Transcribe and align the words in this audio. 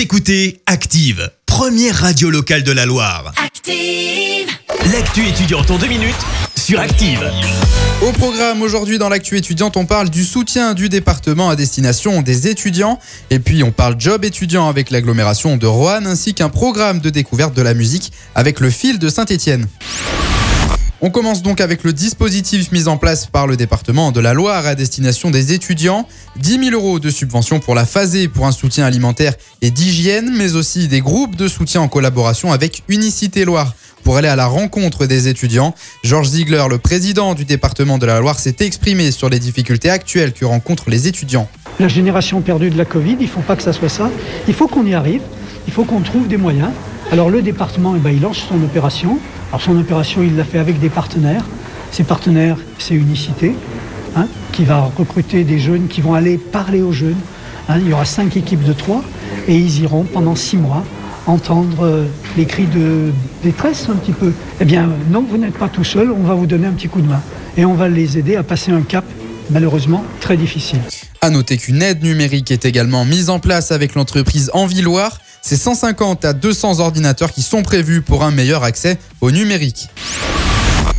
Vous 0.00 0.04
écoutez 0.04 0.62
Active, 0.64 1.30
première 1.44 1.94
radio 1.94 2.30
locale 2.30 2.62
de 2.62 2.72
la 2.72 2.86
Loire. 2.86 3.34
Active. 3.36 4.48
L'actu 4.90 5.26
étudiante 5.28 5.70
en 5.70 5.76
deux 5.76 5.88
minutes 5.88 6.16
sur 6.56 6.80
Active. 6.80 7.30
Au 8.00 8.10
programme 8.12 8.62
aujourd'hui 8.62 8.96
dans 8.96 9.10
l'actu 9.10 9.36
étudiante, 9.36 9.76
on 9.76 9.84
parle 9.84 10.08
du 10.08 10.24
soutien 10.24 10.72
du 10.72 10.88
département 10.88 11.50
à 11.50 11.54
destination 11.54 12.22
des 12.22 12.48
étudiants. 12.48 12.98
Et 13.28 13.40
puis 13.40 13.62
on 13.62 13.72
parle 13.72 13.96
job 13.98 14.24
étudiant 14.24 14.70
avec 14.70 14.88
l'agglomération 14.88 15.58
de 15.58 15.66
Roanne 15.66 16.06
ainsi 16.06 16.32
qu'un 16.32 16.48
programme 16.48 17.00
de 17.00 17.10
découverte 17.10 17.52
de 17.52 17.60
la 17.60 17.74
musique 17.74 18.10
avec 18.34 18.60
le 18.60 18.70
fil 18.70 18.98
de 18.98 19.10
Saint-Étienne. 19.10 19.66
On 21.02 21.08
commence 21.08 21.40
donc 21.40 21.62
avec 21.62 21.82
le 21.82 21.94
dispositif 21.94 22.72
mis 22.72 22.86
en 22.86 22.98
place 22.98 23.24
par 23.24 23.46
le 23.46 23.56
département 23.56 24.12
de 24.12 24.20
la 24.20 24.34
Loire 24.34 24.66
à 24.66 24.74
destination 24.74 25.30
des 25.30 25.54
étudiants. 25.54 26.06
10 26.36 26.64
000 26.64 26.76
euros 26.76 27.00
de 27.00 27.08
subvention 27.08 27.58
pour 27.58 27.74
la 27.74 27.86
phasée 27.86 28.28
pour 28.28 28.46
un 28.46 28.52
soutien 28.52 28.84
alimentaire 28.84 29.32
et 29.62 29.70
d'hygiène, 29.70 30.30
mais 30.36 30.56
aussi 30.56 30.88
des 30.88 31.00
groupes 31.00 31.36
de 31.36 31.48
soutien 31.48 31.80
en 31.80 31.88
collaboration 31.88 32.52
avec 32.52 32.82
Unicité 32.88 33.46
Loire 33.46 33.74
pour 34.04 34.18
aller 34.18 34.28
à 34.28 34.36
la 34.36 34.44
rencontre 34.44 35.06
des 35.06 35.26
étudiants. 35.28 35.74
Georges 36.04 36.28
Ziegler, 36.28 36.64
le 36.68 36.76
président 36.76 37.32
du 37.32 37.46
département 37.46 37.96
de 37.96 38.04
la 38.04 38.20
Loire, 38.20 38.38
s'est 38.38 38.56
exprimé 38.60 39.10
sur 39.10 39.30
les 39.30 39.38
difficultés 39.38 39.88
actuelles 39.88 40.34
que 40.34 40.44
rencontrent 40.44 40.90
les 40.90 41.08
étudiants. 41.08 41.48
La 41.78 41.88
génération 41.88 42.42
perdue 42.42 42.68
de 42.68 42.76
la 42.76 42.84
Covid, 42.84 43.16
il 43.18 43.26
ne 43.26 43.26
faut 43.26 43.40
pas 43.40 43.56
que 43.56 43.62
ça 43.62 43.72
soit 43.72 43.88
ça. 43.88 44.10
Il 44.48 44.52
faut 44.52 44.68
qu'on 44.68 44.84
y 44.84 44.92
arrive, 44.92 45.22
il 45.66 45.72
faut 45.72 45.84
qu'on 45.84 46.02
trouve 46.02 46.28
des 46.28 46.36
moyens. 46.36 46.72
Alors 47.12 47.28
le 47.28 47.42
département, 47.42 47.94
eh 47.96 47.98
ben, 47.98 48.10
il 48.10 48.22
lance 48.22 48.38
son 48.48 48.62
opération. 48.62 49.18
Alors 49.48 49.60
son 49.60 49.76
opération, 49.76 50.22
il 50.22 50.36
l'a 50.36 50.44
fait 50.44 50.60
avec 50.60 50.78
des 50.78 50.90
partenaires. 50.90 51.44
Ces 51.90 52.04
partenaires, 52.04 52.56
c'est 52.78 52.94
Unicité, 52.94 53.56
hein, 54.14 54.28
qui 54.52 54.64
va 54.64 54.88
recruter 54.96 55.42
des 55.42 55.58
jeunes 55.58 55.88
qui 55.88 56.00
vont 56.02 56.14
aller 56.14 56.38
parler 56.38 56.82
aux 56.82 56.92
jeunes. 56.92 57.18
Hein. 57.68 57.78
il 57.80 57.88
y 57.88 57.92
aura 57.92 58.04
cinq 58.04 58.36
équipes 58.36 58.62
de 58.62 58.72
trois 58.72 59.02
et 59.48 59.56
ils 59.56 59.80
iront 59.82 60.04
pendant 60.04 60.36
six 60.36 60.56
mois 60.56 60.84
entendre 61.26 61.84
euh, 61.84 62.06
les 62.36 62.46
cris 62.46 62.66
de 62.66 63.10
détresse 63.42 63.88
un 63.90 63.96
petit 63.96 64.12
peu. 64.12 64.32
Eh 64.60 64.64
bien 64.64 64.88
non, 65.10 65.24
vous 65.28 65.36
n'êtes 65.36 65.58
pas 65.58 65.68
tout 65.68 65.84
seul, 65.84 66.12
on 66.12 66.22
va 66.22 66.34
vous 66.34 66.46
donner 66.46 66.68
un 66.68 66.72
petit 66.72 66.88
coup 66.88 67.00
de 67.00 67.08
main. 67.08 67.20
Et 67.56 67.64
on 67.64 67.74
va 67.74 67.88
les 67.88 68.18
aider 68.18 68.36
à 68.36 68.44
passer 68.44 68.70
un 68.70 68.82
cap, 68.82 69.04
malheureusement, 69.50 70.04
très 70.20 70.36
difficile. 70.36 70.80
À 71.22 71.28
noter 71.28 71.58
qu'une 71.58 71.82
aide 71.82 72.02
numérique 72.02 72.50
est 72.50 72.64
également 72.64 73.04
mise 73.04 73.28
en 73.28 73.40
place 73.40 73.72
avec 73.72 73.94
l'entreprise 73.94 74.50
Envilloire. 74.54 75.20
C'est 75.42 75.56
150 75.56 76.24
à 76.24 76.32
200 76.32 76.80
ordinateurs 76.80 77.30
qui 77.32 77.42
sont 77.42 77.62
prévus 77.62 78.00
pour 78.00 78.24
un 78.24 78.30
meilleur 78.30 78.64
accès 78.64 78.98
au 79.20 79.30
numérique. 79.30 79.88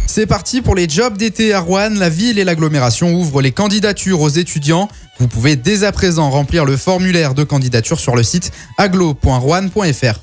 C'est 0.05 0.27
parti 0.27 0.61
pour 0.61 0.75
les 0.75 0.87
jobs 0.87 1.17
d'été 1.17 1.53
à 1.53 1.59
Rouen. 1.59 1.89
La 1.95 2.09
ville 2.09 2.37
et 2.37 2.43
l'agglomération 2.43 3.15
ouvrent 3.15 3.41
les 3.41 3.51
candidatures 3.51 4.21
aux 4.21 4.29
étudiants. 4.29 4.89
Vous 5.17 5.27
pouvez 5.27 5.55
dès 5.55 5.83
à 5.83 5.91
présent 5.91 6.29
remplir 6.29 6.65
le 6.65 6.77
formulaire 6.77 7.33
de 7.33 7.43
candidature 7.43 7.99
sur 7.99 8.15
le 8.15 8.21
site 8.21 8.51
aglo.rouen.fr. 8.77 10.19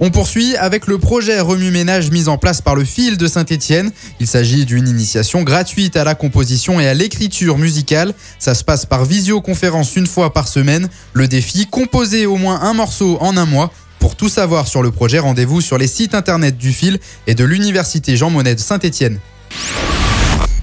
On 0.00 0.10
poursuit 0.10 0.56
avec 0.56 0.86
le 0.86 0.98
projet 0.98 1.40
Remue-Ménage 1.40 2.10
mis 2.10 2.28
en 2.28 2.38
place 2.38 2.60
par 2.60 2.74
le 2.74 2.84
fil 2.84 3.16
de 3.16 3.26
Saint-Étienne. 3.26 3.90
Il 4.20 4.26
s'agit 4.26 4.64
d'une 4.64 4.88
initiation 4.88 5.42
gratuite 5.42 5.96
à 5.96 6.04
la 6.04 6.14
composition 6.14 6.80
et 6.80 6.86
à 6.86 6.94
l'écriture 6.94 7.58
musicale. 7.58 8.14
Ça 8.38 8.54
se 8.54 8.64
passe 8.64 8.86
par 8.86 9.04
visioconférence 9.04 9.96
une 9.96 10.06
fois 10.06 10.32
par 10.32 10.48
semaine. 10.48 10.88
Le 11.12 11.28
défi, 11.28 11.66
composer 11.66 12.26
au 12.26 12.36
moins 12.36 12.60
un 12.62 12.74
morceau 12.74 13.18
en 13.20 13.36
un 13.36 13.46
mois. 13.46 13.72
Pour 13.98 14.16
tout 14.16 14.28
savoir 14.28 14.66
sur 14.66 14.82
le 14.82 14.90
projet, 14.90 15.20
rendez-vous 15.20 15.60
sur 15.60 15.78
les 15.78 15.86
sites 15.86 16.14
internet 16.14 16.58
du 16.58 16.72
fil 16.72 16.98
et 17.26 17.34
de 17.34 17.44
l'Université 17.44 18.16
Jean 18.16 18.30
Monnet 18.30 18.56
de 18.56 18.60
Saint-Étienne. 18.60 19.18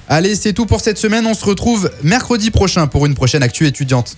Allez, 0.09 0.35
c'est 0.35 0.53
tout 0.53 0.65
pour 0.65 0.81
cette 0.81 0.97
semaine. 0.97 1.25
On 1.27 1.35
se 1.35 1.45
retrouve 1.45 1.91
mercredi 2.03 2.49
prochain 2.51 2.87
pour 2.87 3.05
une 3.05 3.13
prochaine 3.13 3.43
actu 3.43 3.67
étudiante. 3.67 4.17